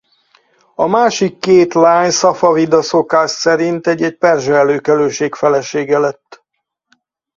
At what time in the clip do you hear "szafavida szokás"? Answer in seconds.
2.11-3.31